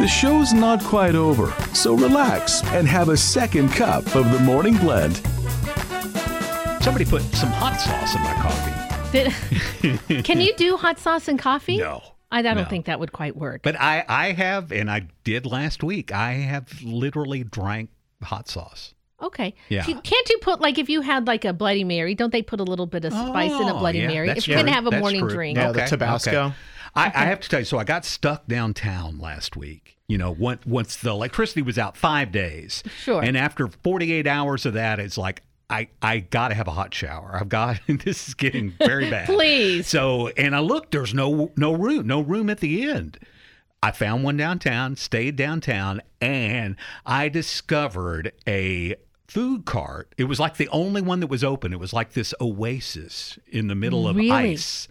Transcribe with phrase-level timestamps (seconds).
[0.00, 4.76] The show's not quite over, so relax and have a second cup of the morning
[4.76, 5.16] blend.
[6.82, 10.02] Somebody put some hot sauce in my coffee.
[10.10, 11.78] Did, can you do hot sauce and coffee?
[11.78, 12.02] No.
[12.30, 12.64] I, I don't No.
[12.64, 13.62] think that would quite work.
[13.62, 17.88] But I, I have, and I did last week, I have literally drank
[18.22, 18.92] hot sauce.
[19.22, 19.54] Okay.
[19.70, 19.84] Yeah.
[19.84, 22.14] See, Can't you put like if you had like a Bloody Mary?
[22.14, 24.26] Don't they put a little bit of spice in a Oh, Bloody yeah, Mary?
[24.26, 25.30] that's If you're gonna have a That's morning true.
[25.30, 25.56] drink.
[25.56, 26.52] Yeah, the Tabasco.
[26.96, 29.98] I, I have to tell you, so I got stuck downtown last week.
[30.06, 32.82] You know, once, once the electricity was out five days.
[33.02, 33.22] Sure.
[33.22, 36.92] And after 48 hours of that, it's like, I, I got to have a hot
[36.92, 37.36] shower.
[37.40, 39.26] I've got, this is getting very bad.
[39.26, 39.86] Please.
[39.88, 43.18] So, and I looked, there's no, no room, no room at the end.
[43.82, 48.94] I found one downtown, stayed downtown, and I discovered a
[49.26, 50.14] food cart.
[50.16, 51.72] It was like the only one that was open.
[51.72, 54.30] It was like this oasis in the middle of Really?
[54.30, 54.86] ice.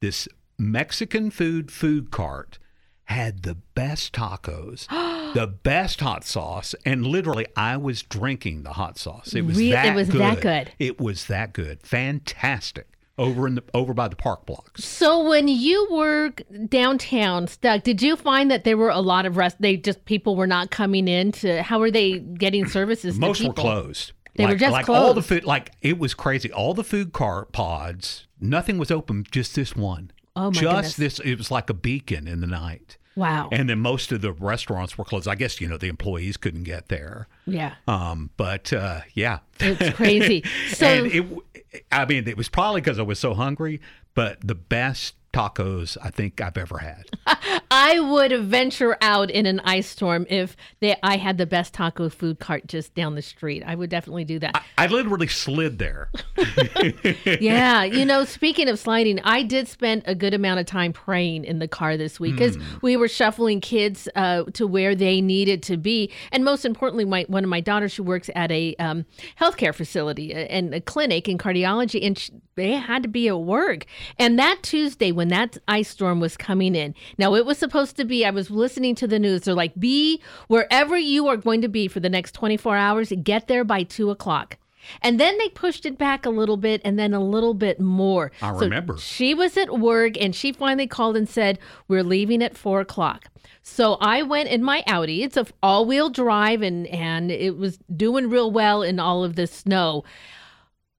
[0.00, 2.58] This Mexican food food cart
[3.04, 4.86] had the best tacos,
[5.34, 9.34] the best hot sauce, and literally I was drinking the hot sauce.
[9.34, 10.20] It was Re- it that was good.
[10.20, 10.72] that good.
[10.78, 11.82] It was that good.
[11.82, 12.86] Fantastic.
[13.16, 14.84] Over in the over by the park blocks.
[14.84, 16.30] So when you were
[16.68, 19.56] downtown stuck, did you find that there were a lot of rest?
[19.58, 21.62] They just people were not coming in to.
[21.64, 23.14] How were they getting services?
[23.14, 24.12] to Most were closed.
[24.36, 26.52] They were just like all the food like it was crazy.
[26.52, 30.12] All the food cart pods, nothing was open, just this one.
[30.38, 31.16] Oh, my just goodness.
[31.16, 32.96] this it was like a beacon in the night.
[33.16, 33.48] Wow.
[33.50, 35.26] And then most of the restaurants were closed.
[35.26, 37.26] I guess, you know, the employees couldn't get there.
[37.46, 37.74] yeah.
[37.88, 39.40] Um, but uh, yeah.
[39.58, 40.44] It's crazy.
[40.68, 43.80] So and it, I mean, it was probably because I was so hungry,
[44.14, 47.04] but the best tacos I think I've ever had.
[47.70, 52.08] I would venture out in an ice storm if they, I had the best taco
[52.08, 53.62] food cart just down the street.
[53.66, 54.62] I would definitely do that.
[54.78, 56.10] I literally slid there.
[57.40, 61.44] yeah, you know, speaking of sliding, I did spend a good amount of time praying
[61.44, 65.62] in the car this week because we were shuffling kids uh, to where they needed
[65.64, 69.04] to be, and most importantly, my one of my daughters, she works at a um,
[69.40, 73.86] healthcare facility and a clinic in cardiology, and sh they had to be at work.
[74.18, 78.06] And that Tuesday, when that ice storm was coming in, now it was supposed to
[78.06, 78.24] be.
[78.24, 79.42] I was listening to the news.
[79.42, 83.12] They're like, "Be wherever you are going to be for the next 24 hours.
[83.22, 84.56] Get there by two o'clock."
[85.02, 88.32] And then they pushed it back a little bit and then a little bit more.
[88.40, 88.96] I So remember.
[88.96, 91.58] She was at work and she finally called and said,
[91.88, 93.26] We're leaving at four o'clock.
[93.62, 95.22] So I went in my Audi.
[95.22, 99.36] It's a all wheel drive and, and it was doing real well in all of
[99.36, 100.04] the snow.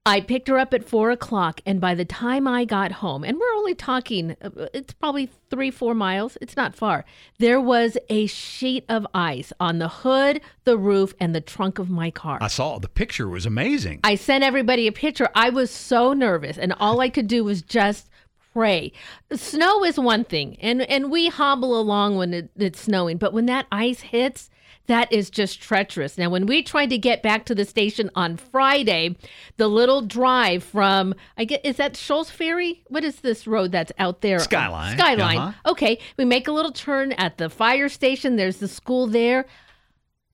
[0.09, 3.37] I picked her up at four o'clock, and by the time I got home, and
[3.37, 7.05] we're only talking, uh, it's probably three, four miles, it's not far,
[7.37, 11.91] there was a sheet of ice on the hood, the roof, and the trunk of
[11.91, 12.39] my car.
[12.41, 13.99] I saw the picture was amazing.
[14.03, 15.29] I sent everybody a picture.
[15.35, 18.09] I was so nervous, and all I could do was just
[18.51, 18.91] pray.
[19.31, 23.45] Snow is one thing, and and we hobble along when it, it's snowing, but when
[23.45, 24.49] that ice hits.
[24.87, 26.17] That is just treacherous.
[26.17, 29.15] Now, when we tried to get back to the station on Friday,
[29.57, 32.83] the little drive from I get is that Scholls Ferry?
[32.87, 34.39] What is this road that's out there?
[34.39, 34.97] Skyline.
[34.97, 35.37] Skyline.
[35.37, 35.71] Uh-huh.
[35.71, 38.35] Okay, we make a little turn at the fire station.
[38.35, 39.45] There's the school there.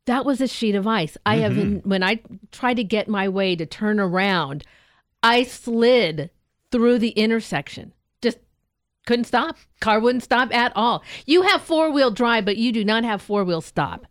[0.05, 1.17] That was a sheet of ice.
[1.25, 4.63] I have been, when I tried to get my way to turn around,
[5.23, 6.29] I slid
[6.71, 7.91] through the intersection.
[8.21, 8.37] Just
[9.07, 9.57] couldn't stop.
[9.79, 11.03] Car wouldn't stop at all.
[11.25, 14.05] You have four wheel drive, but you do not have four wheel stop.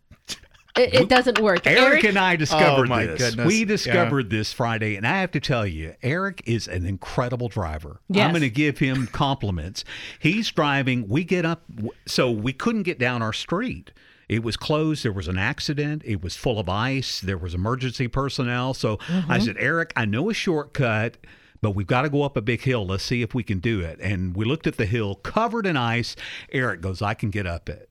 [0.77, 1.65] It, it doesn't work.
[1.65, 3.17] Erik, and I discovered Oh, my this.
[3.21, 3.47] goodness.
[3.47, 3.65] We Yeah.
[3.65, 8.01] discovered this Friday, and I have to tell you, Erik is an incredible driver.
[8.09, 8.25] Yes.
[8.25, 9.85] I'm going to give him compliments.
[10.19, 11.07] He's driving.
[11.07, 11.63] We get up,
[12.05, 13.91] so we couldn't get down our street.
[14.27, 15.03] It was closed.
[15.05, 16.01] There was an accident.
[16.03, 17.21] It was full of ice.
[17.21, 18.73] There was emergency personnel.
[18.73, 19.31] So Mm-hmm.
[19.31, 21.17] I said, Erik, I know a shortcut.
[21.61, 22.85] But we've got to go up a big hill.
[22.85, 23.97] Let's see if we can do it.
[24.01, 26.15] And we looked at the hill covered in ice.
[26.51, 27.89] Erik goes, I can get up it.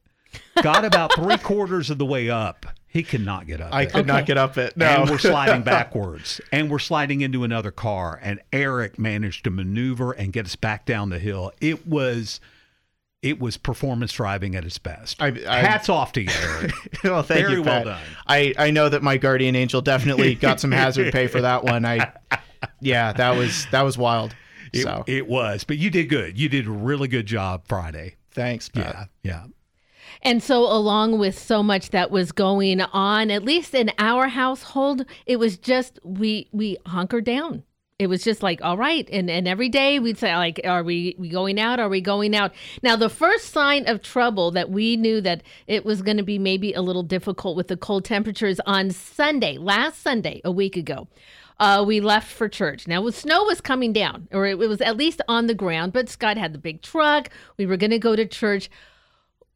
[0.63, 2.67] Got about three quarters of the way up.
[2.87, 4.77] He cannot get up I it could not get up it.
[4.77, 4.87] No.
[4.87, 10.13] and we're sliding backwards and we're sliding into another car and erik managed to maneuver
[10.13, 12.39] and get us back down the hill it was
[13.21, 16.73] it was performance driving at its best I- I- hats off to you erik
[17.05, 17.85] well, thank Very you, well Pat.
[17.87, 18.03] done.
[18.29, 21.85] I, I know that my guardian angel definitely got some hazard pay for that one.
[21.85, 22.13] I,
[22.81, 24.37] yeah, that was that was wild.
[24.73, 28.15] it, So it was but you did good you did a really good job friday
[28.31, 29.09] thanks, Pat.
[29.25, 29.45] yeah yeah
[30.23, 35.05] And so, along with so much that was going on, at least in our household,
[35.27, 37.63] it was just we we hunkered down.
[37.97, 41.15] It was just like, all right, and and every day we'd say, like, are we
[41.17, 41.79] we going out?
[41.79, 42.53] Are we going out?
[42.83, 46.39] Now, the first sign of trouble that we knew that it was going to be
[46.39, 51.07] maybe a little difficult with the cold temperatures on Sunday, last Sunday, a week ago.
[51.61, 52.89] Uh, we left for church.
[52.89, 56.09] Now, snow was coming down, or it, it was at least on the ground, but
[56.09, 57.31] Scott had the big truck.
[57.57, 58.69] We were going to go to church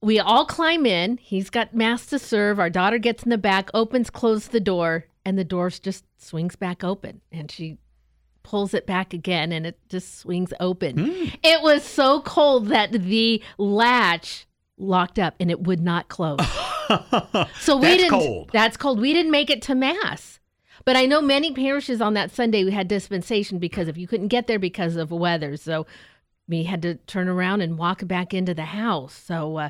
[0.01, 1.17] we all climb in.
[1.19, 2.59] He's got mass to serve.
[2.59, 6.57] Our daughter gets in the back, opens, closes the door, and the door just swings
[6.57, 7.21] back open.
[7.33, 7.79] And she
[8.43, 10.97] pulls it back again, and it just swings open.
[10.97, 11.39] Mm.
[11.43, 14.47] It was so cold that the latch
[14.79, 16.39] locked up and it would not close.
[17.61, 18.11] So we That's didn't.
[18.11, 18.51] cold.
[18.51, 18.99] That's cold.
[18.99, 20.41] We didn't make it to mass.
[20.87, 24.29] But I know many parishes on that Sunday we had dispensation because if you couldn't
[24.29, 25.85] get there because of weather, so
[26.49, 29.15] we had to turn around and walk back into the house.
[29.15, 29.69] So uh,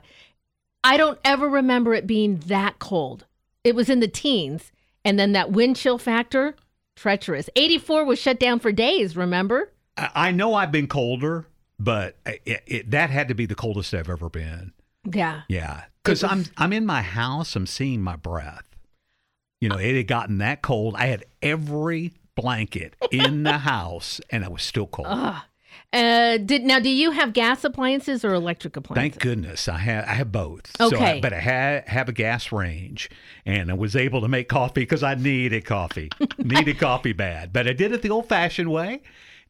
[0.85, 3.27] I don't ever remember it being that cold.
[3.65, 4.71] It was in the teens,
[5.05, 6.55] and then that wind chill factor,
[6.97, 7.51] treacherous.
[7.57, 9.17] Eighty four was shut down for days.
[9.17, 9.73] Remember?
[9.97, 11.47] I I know I've been colder,
[11.79, 14.73] but it, it, that had to be the coldest I've ever been.
[15.05, 15.43] Yeah.
[15.49, 17.57] Yeah, because was- I'm I'm in my house.
[17.57, 18.65] I'm seeing my breath.
[19.61, 20.95] You know, it had gotten that cold.
[20.97, 25.09] I had every blanket in the house, and I was still cold.
[25.11, 25.43] Ugh.
[25.93, 26.79] Uh, did now?
[26.79, 29.13] Do you have gas appliances or electric appliances?
[29.15, 30.71] Thank goodness I have I have both.
[30.77, 31.19] So Okay.
[31.19, 33.09] I, but I had have a gas range,
[33.47, 37.53] and I was able to make coffee because I needed coffee, needed coffee bad.
[37.53, 39.01] But I did it the old-fashioned way,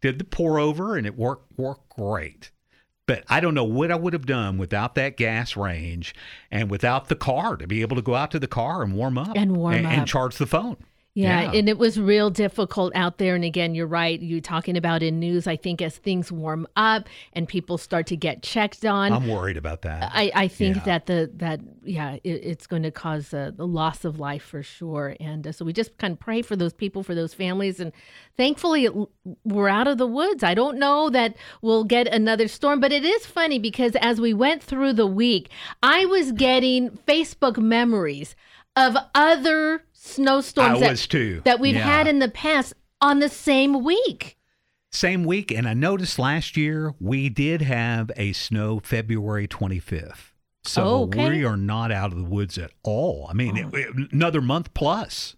[0.01, 2.51] did the pour over, and it worked worked great.
[3.07, 6.15] But I don't know what I would have done without that gas range
[6.51, 9.17] and without the car to be able to go out to the car and warm
[9.17, 9.93] up And warm and, up.
[9.93, 10.77] and charge the phone.
[11.19, 11.59] Yeah, Yeah.
[11.59, 13.35] and it was real difficult out there.
[13.35, 14.21] And again, you're right.
[14.21, 15.49] You talking about in news.
[15.49, 19.57] I think as things warm up and people start to get checked on, I'm worried
[19.57, 20.13] about that.
[20.15, 20.83] I, I think Yeah.
[20.85, 24.63] that the that yeah, it, it's going to cause uh, the loss of life for
[24.63, 25.17] sure.
[25.19, 27.93] And uh, so we just kind of pray for those people, for those families, and
[28.37, 28.93] thankfully it,
[29.45, 30.45] we're out of the woods.
[30.45, 34.33] I don't know that we'll get another storm, but it is funny because as we
[34.35, 35.51] went through the week,
[35.83, 38.37] I was getting Facebook memories
[38.87, 41.43] of other snowstorms I that, too.
[41.45, 41.83] that we've Yeah.
[41.85, 44.37] had in the past on the same week.
[44.91, 50.33] Same week, and I noticed last year we did have a snow February 25th.
[50.65, 51.27] So Oh, okay.
[51.27, 51.31] Oh.
[51.31, 53.27] we are not out of the woods at all.
[53.31, 53.77] I mean, oh.
[53.77, 55.37] it- it- another month plus.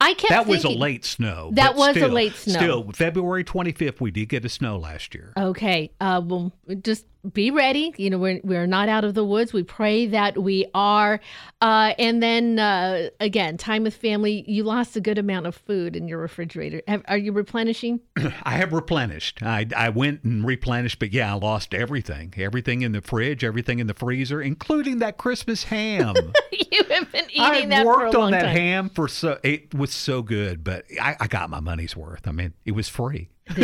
[0.00, 1.50] I kept That was a late snow.
[1.54, 2.54] That was a late snow.
[2.54, 5.32] Still, February 25th, we did get a snow last year.
[5.36, 5.92] Okay.
[6.00, 7.94] Uh, well, just be ready.
[7.96, 9.52] You know, we're, we're not out of the woods.
[9.52, 11.20] We pray that we are.
[11.60, 14.44] Uh, and then uh, again, time with family.
[14.48, 16.82] You lost a good amount of food in your refrigerator.
[16.88, 18.00] Have, are you replenishing?
[18.42, 19.42] I have replenished.
[19.42, 22.34] I, I went and replenished, but yeah, I lost everything.
[22.36, 26.14] Everything in the fridge, everything in the freezer, including that Christmas ham.
[26.76, 28.56] you have been eating I that for a worked on that time.
[28.56, 32.26] ham for so it was so good, but I, I got my money's worth.
[32.26, 33.28] I mean, it was free.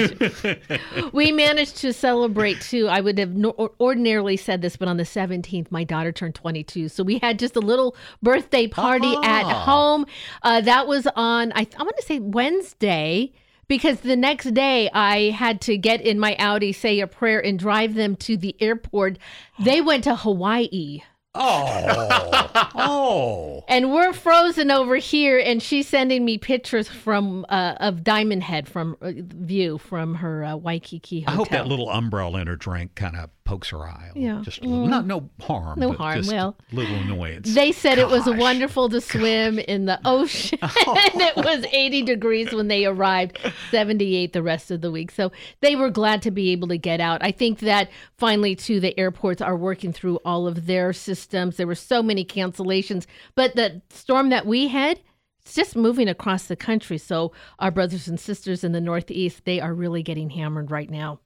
[1.13, 2.89] we managed to celebrate too.
[2.89, 6.89] I would have no, ordinarily said this, but on the 17th, my daughter turned 22.
[6.89, 9.65] So we had just a little birthday party at Ah.
[9.65, 10.07] home.
[10.43, 13.33] Uh, that was on, I, I want to say Wednesday.
[13.69, 17.59] Because the next day I had to get in my Audi, say a prayer, and
[17.59, 19.19] drive them to the airport.
[19.61, 21.01] They went to Hawaii.
[21.35, 23.65] Oh, oh.
[23.69, 28.69] And we're frozen over here, and she's sending me pictures from uh, of Diamond Head
[28.69, 32.95] from uh, view from her uh, Waikiki I hope that little umbrella in her drink
[32.95, 34.11] kind of pokes her eye.
[34.15, 34.43] Yeah.
[34.45, 35.81] just little, not no harm.
[35.81, 37.55] No but harm, Just well, little annoyance.
[37.55, 40.59] They said it was wonderful to swim in the ocean.
[40.61, 40.71] and
[41.23, 43.39] it was 80 degrees when they arrived,
[43.71, 45.11] 78 the rest of the week.
[45.11, 47.23] So they were glad to be able to get out.
[47.25, 51.57] I think that finally, too, the airports are working through all of their systems.
[51.57, 55.01] There were so many cancellations, but the storm that we had.
[55.41, 56.99] It's just moving across the country.
[56.99, 61.21] So, our brothers and sisters in the Northeast, they are really getting hammered right now.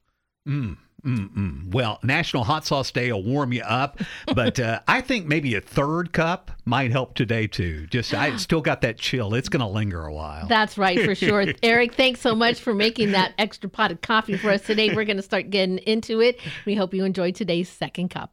[0.47, 1.73] Mm, mm, mm.
[1.73, 3.99] Well, National Hot Sauce Day will warm you up,
[4.33, 7.87] but uh, I think maybe a third cup might help today too.
[7.87, 9.33] Just I still got that chill.
[9.33, 10.47] It's going to linger a while.
[10.47, 11.45] That's right, for sure.
[11.63, 14.95] Erik, thanks so much for making that extra pot of coffee for us today.
[14.95, 16.39] We're going to start getting into it.
[16.65, 18.31] We hope you enjoyed today's second cup.